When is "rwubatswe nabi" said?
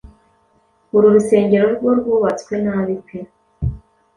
1.99-2.95